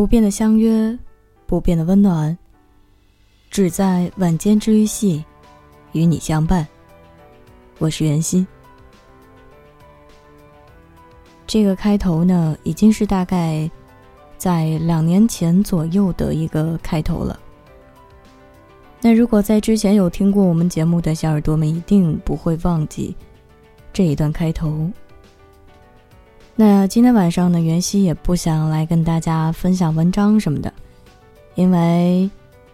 [0.00, 0.98] 不变的相约，
[1.46, 2.34] 不变的温暖，
[3.50, 5.22] 只在晚间治愈系
[5.92, 6.66] 与你相伴。
[7.76, 8.46] 我是袁熙。
[11.46, 13.70] 这个开头呢，已经是大概
[14.38, 17.38] 在两年前左右的一个开头了。
[19.02, 23.14] 那如果在之前有听过我们节目的小耳朵们，一定不会忘记
[23.92, 24.90] 这一段开头。
[26.62, 30.70] 那今天晚上呢，袁熙也不想来跟大家分享文章什么的，
[31.54, 32.28] 因为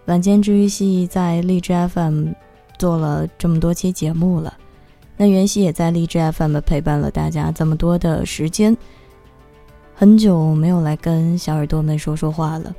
[0.06, 2.30] 晚间治愈系在荔枝 FM
[2.80, 4.52] 做了这么多期节目了，
[5.16, 8.76] 那袁熙也在荔枝 FM 陪伴了大家这么多的时间，
[9.94, 12.74] 很久没有来跟小耳朵们说说话了。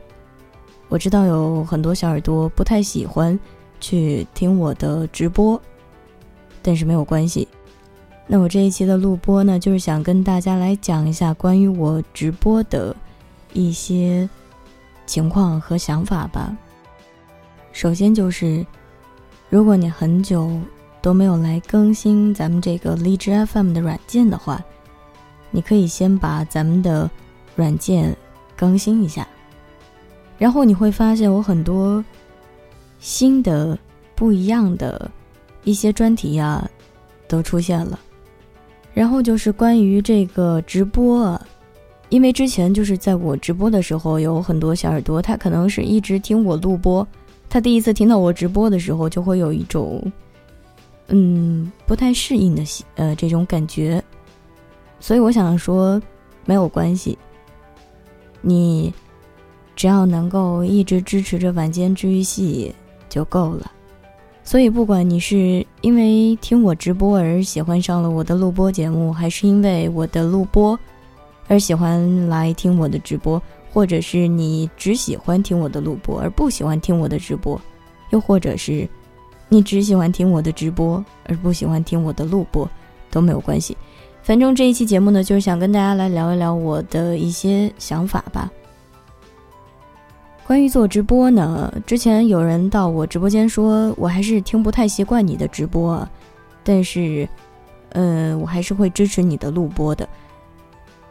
[0.89, 3.39] 我知道有很多小耳朵不太喜欢
[3.79, 5.57] 去听我的直播，
[6.61, 7.47] 但是没有关系。
[8.29, 12.93] 那我这一期的录播呢，就是想跟大家来讲一下关于我直播的
[13.53, 14.29] 一些
[15.05, 16.55] 情况和想法吧。
[17.71, 18.65] 首先就是，
[19.49, 20.59] 如果你很久
[21.01, 24.61] 都没有来更新咱们这个荔枝 FM 的软件的话，
[25.49, 27.09] 你可以先把咱们的
[27.55, 28.13] 软件
[28.57, 29.25] 更新一下，
[30.37, 32.03] 然后你会发现我很多
[32.99, 33.79] 新的、
[34.15, 35.09] 不一样的
[35.63, 36.69] 一些专题呀，
[37.25, 37.97] 都出现了。
[38.97, 41.39] 然后就是关于这个直播，
[42.09, 47.07] 因为之前就是在我直播的时候，有很多小耳朵，他可能是一直听我录播，
[47.47, 50.01] 他第一次听到我直播的时候，就会有一种，
[51.09, 52.63] 嗯，不太适应的
[52.95, 54.03] 呃这种感觉，
[54.99, 56.01] 所以我想说，
[56.45, 57.15] 没有关系，
[58.41, 58.91] 你
[59.75, 62.73] 只要能够一直支持着晚间治愈系
[63.07, 63.71] 就够了。
[64.47, 70.79] 所以，不管你是因为听我直播而喜欢上了我的录播节目，还是因为我的录播
[71.49, 77.59] 而喜欢来听我的直播，或者是你只喜欢听我的录播而不喜欢听我的直播，
[78.11, 78.87] 又或者是
[79.49, 82.65] 你只喜欢听我的直播而不喜欢听我的录播，
[83.11, 83.75] 都没有关系。
[84.23, 88.49] 反正这一期节目呢，就是想跟大家来聊一聊我的一些想法吧。
[90.47, 96.07] 关于做直播呢，之前有人到我直播间说，我还是听不太习惯你的直播，
[96.63, 97.27] 但是，
[97.89, 100.07] 嗯，我还是会支持你的录播的。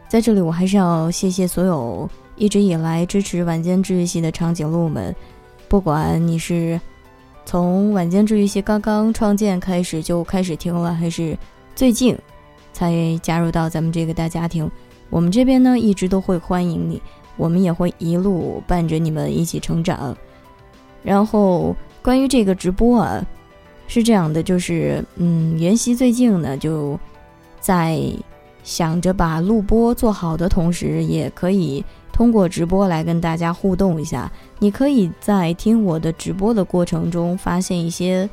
[0.09, 5.15] 在这里，我还是要谢谢所有一直以来支持晚间治愈系的长颈鹿们，
[5.69, 6.81] 不管你是
[7.45, 11.37] 从晚间治愈系刚刚创建开始就开始听了，还是
[11.75, 12.17] 最近
[12.73, 14.71] 才加入到咱们这个大家庭，
[15.11, 17.03] 我们这边呢一直都会欢迎你。
[17.37, 20.17] 我们也会一路伴着你们一起成长。
[21.03, 23.25] 然后关于这个直播啊，
[23.87, 26.99] 是这样的，就是嗯，袁熙最近呢就
[27.61, 28.01] 在
[28.65, 34.31] 想着把录播做好的同时，也可以通过直播来跟大家互动一下。
[34.59, 38.29] 你可以在听我的直播的过程中，发现一些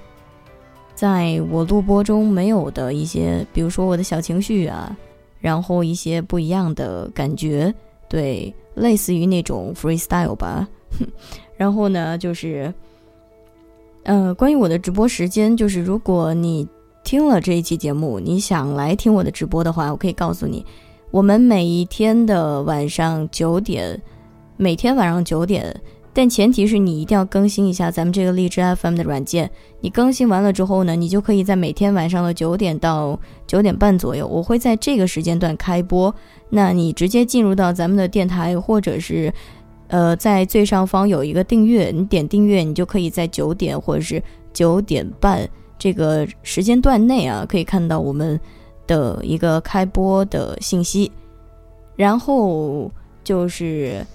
[0.96, 4.97] 在我录播中没有的一些，比如说我的小情绪啊，
[5.40, 7.72] 然后一些不一样的感觉，
[8.09, 8.52] 对。
[8.75, 10.67] 类似于那种 freestyle 吧，
[11.57, 12.73] 然后呢，就是，
[14.03, 16.67] 呃，关于我的直播时间，就是如果你
[17.03, 20.66] 听了这一期节目，你想来听我的直播的话，我可以告诉你，
[21.11, 24.01] 我们每一天的晚上九点，
[24.57, 25.75] 每天晚上九点。
[26.16, 29.50] 但前提是你一定要更新一下咱们这个荔枝 FM 的软件。
[29.81, 36.13] 你更新完了之后呢，你就可以在每天晚上的九点到九点半左右，我会在这个时间段开播。
[36.50, 39.34] 那你直接进入到咱们的电台，或者是，
[39.88, 44.22] 呃，在最上方有一个订阅，你点订阅，你就可以在九点或者是
[44.53, 48.40] 九点半这个时间段内啊，可以看到我们
[48.85, 51.12] 的一个开播的信息。
[51.96, 52.91] 然后
[53.23, 54.06] 就是。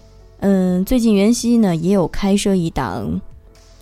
[0.41, 3.21] 嗯，最近袁熙呢也有开设一档，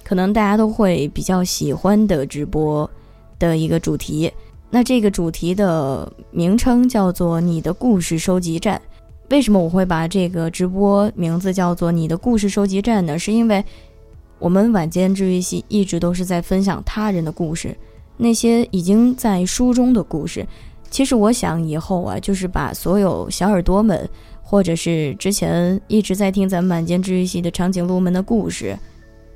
[0.03, 2.88] 可能大家都会比较喜欢的直播
[3.38, 4.32] 的一个主题。
[4.70, 8.81] 那这个主题的名称叫做“你的故事收集站”。
[9.29, 13.19] 为什么我会把这个直播名字叫做“你的故事收集站”呢？
[13.19, 13.62] 是因为
[14.38, 17.76] 我们晚间治愈系一直都是在分享他人的故事，
[18.17, 20.47] 那些已经在书中的故事。
[20.88, 24.09] 其实我想以后啊，就是把所有小耳朵们。
[24.48, 28.78] 或者是之前一直在听咱们晚间治愈系的长颈鹿们的故事，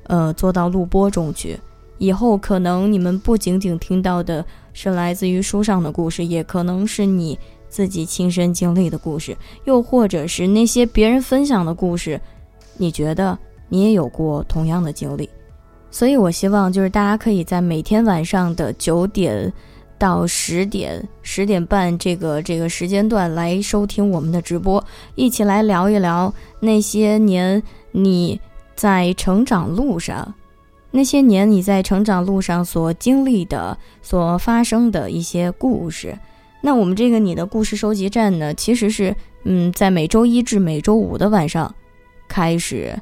[0.04, 1.58] 呃，做到录播中去。
[1.98, 4.42] 以后可能你们不仅仅听到的
[4.72, 7.36] 是来自于书上的故事，也可能是你
[7.68, 12.20] 自己亲身经历的故事，又或者是那些别人分享的故事，
[12.76, 13.36] 你觉得
[13.68, 15.28] 你也有过同样的经历。
[15.90, 19.52] 所以我希望就是大家可以在每天晚上的九点
[20.00, 24.82] 到十点十点半这个这个时间段来收听我们的直播，
[25.14, 27.62] 一起来聊一聊那些年
[27.92, 28.40] 你
[28.74, 30.34] 在成长路上，
[30.90, 36.18] 那些年你在成长路上所经历的、所发生的一些故事。
[36.62, 39.14] 那我们这个你的故事收集站呢，其实是
[39.44, 41.74] 嗯，在每周一至每周五的晚上
[42.26, 42.98] 开始，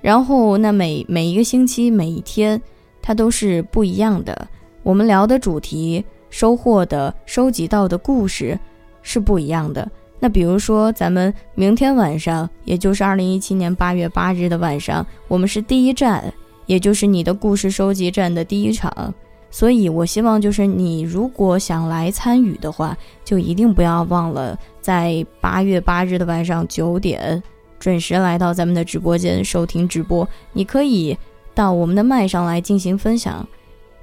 [0.00, 2.58] 然后那每每一个星期每一天。
[3.00, 4.48] 它都是不一样的，
[4.82, 8.58] 我们聊的主题、收获的、收集到的故事
[9.02, 9.88] 是不一样的。
[10.18, 16.32] 那比如说，咱们明天晚上，也就是二零一七年八月八日的晚上，我们是第一站，
[16.66, 19.14] 也就是你的故事收集站的第一场。
[19.50, 27.42] 所以，我希望就是你如果想来参与的话，就一定不要忘了在八月八日的晚上九点
[27.78, 30.28] 准时来到咱们的直播间收听直播。
[30.52, 31.16] 你可以。
[31.54, 33.44] 到我们的麦上来进行分享，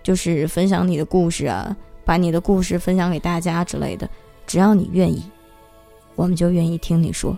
[0.03, 1.73] 就是分享你的故事啊，
[2.05, 4.07] 把你的故事分享给大家之类的。
[4.47, 5.23] 只要你愿意，
[6.15, 7.37] 我们就愿意听你说。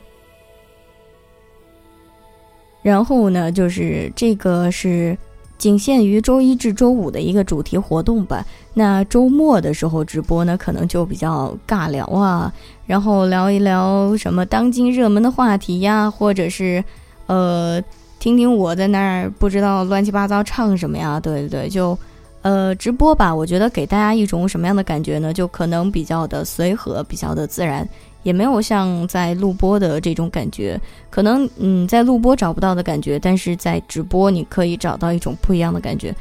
[2.83, 5.17] 然后呢，就是这个是
[5.57, 8.45] 仅限于周一至周五的一个主题活动吧。
[8.73, 12.53] 那周末的时候直播呢，可能就比较尬聊啊，
[12.85, 16.83] 然后聊一聊什么当今热门的话题呀，或者是
[17.27, 17.81] 呃。
[18.19, 21.19] 听听我在那儿不知道乱七八糟唱什么呀？
[21.19, 21.97] 对对对，就，
[22.43, 23.33] 呃，直播吧。
[23.33, 25.33] 我觉得给大家一种什么样的感觉呢？
[25.33, 27.87] 就可能比较的随和，比较的自然，
[28.23, 30.79] 也没有像在录播的这种感觉。
[31.09, 36.15] 可能嗯，在录播找不到的感觉，但是在直播你可以找到一种不一样的感觉。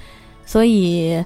[0.44, 1.22] 所以，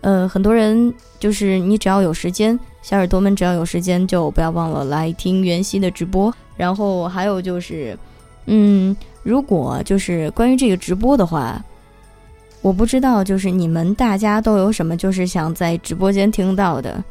[0.00, 6.34] 呃，很多人就是你只要有时间，小耳朵们只要有时间，就不要忘了来听袁熙的直播。
[6.56, 7.96] 然后还有就是，
[8.46, 8.96] 嗯。
[9.24, 11.64] 如果就是关于这个直播的话，
[12.62, 17.02] 我不知道就是你们大家都有什么就是想在直播间听到的。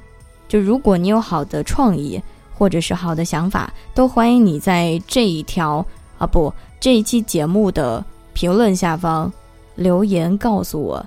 [0.48, 2.22] 就如果你有好的创意
[2.54, 5.86] 或者是好的想法，都欢迎你在这一条
[6.18, 8.04] 啊不这一期节目的
[8.34, 9.32] 评论下方
[9.76, 11.06] 留言告诉我。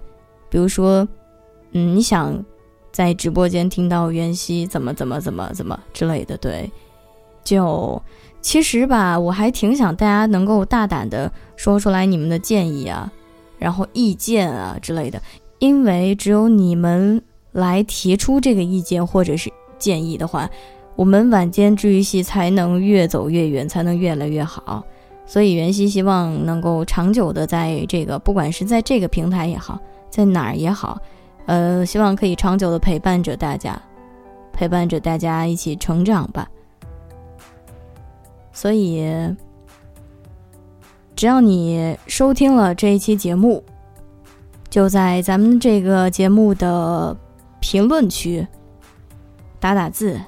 [0.48, 1.06] 比如说，
[1.72, 2.40] 嗯，你想
[2.92, 6.70] 在直播间听到袁熙怎么怎么怎么怎么之类的，对，
[7.42, 8.00] 就。
[8.40, 13.10] 其实吧，我还挺想大家能够大胆的说出来你们的建议啊，
[13.64, 15.18] 然后意见啊之类的，
[15.58, 17.22] 因为只有你们
[17.52, 20.50] 来提出这个意见或者是建议的话，
[20.96, 24.84] 我们晚间治愈系才能越走越远，才能越来越好。
[25.24, 29.80] 所以袁熙希望能够长久的在这个，不管是在这个平台也好，
[30.10, 31.00] 在哪儿也好，
[31.46, 33.80] 呃，希望可以长久的陪伴着大家，
[34.52, 36.46] 陪伴着大家一起成长吧。
[38.52, 39.10] 所以，
[41.16, 43.62] 只要你收听了这一期节目，
[44.68, 47.16] 就在咱们这个节目的
[47.60, 48.46] 评论区
[49.60, 50.20] 打打字，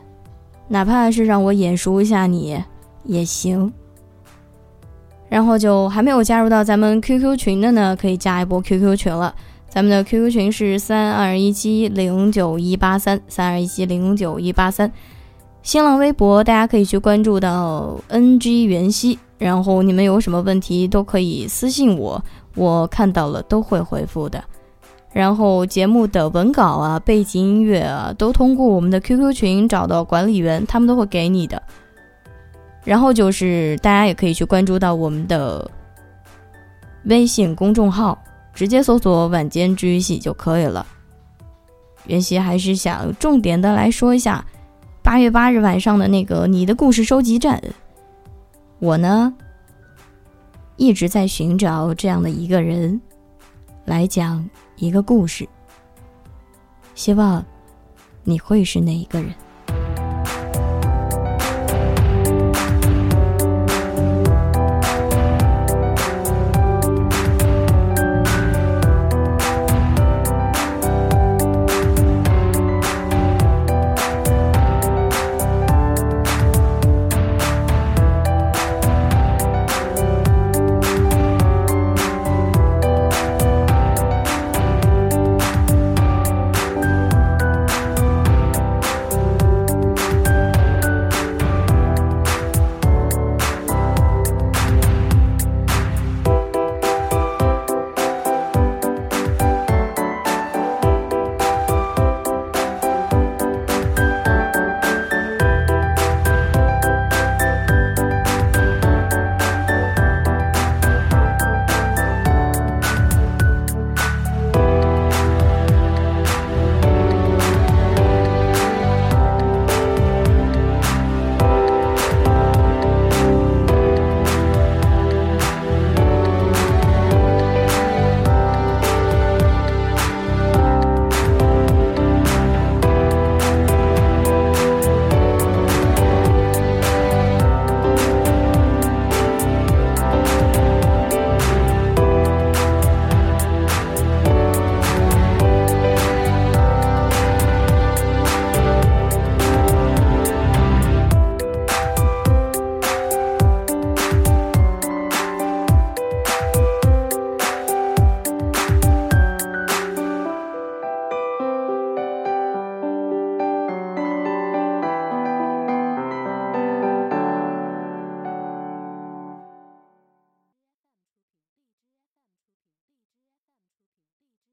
[0.68, 2.62] 哪怕是让我眼熟一下你
[3.04, 3.72] 也行。
[5.28, 9.34] 然后就还没有加入到咱们 QQ 群的呢，可以加一波 QQ 群了。
[9.68, 14.90] 咱们的 QQ 群是三二一七零九一八三三二一七零九一八三。
[15.66, 22.24] 新浪微博，大家可以去关注到 NG 元熙，然后你们有什么问题都可以私信我，
[22.54, 24.40] 我看到了都会回复的。
[25.12, 31.60] 然后节目的文稿啊、背景音乐啊，都通过我们的 QQ 群找到管理员，他们都会给你的。
[32.84, 35.68] 然后就是大家也可以去关注到我们的
[37.06, 38.16] 微信公众号，
[38.54, 40.86] 直接搜索“晚间治愈系”就可以了。
[42.06, 44.44] 元熙还是想重点的来说一下。
[45.06, 47.62] 八月八日晚上的那个你的故事收集站，
[48.80, 49.32] 我呢
[50.74, 53.00] 一直在寻找这样的一个人
[53.84, 54.44] 来讲
[54.74, 55.48] 一个故事，
[56.96, 57.46] 希望
[58.24, 59.32] 你会是那一个人。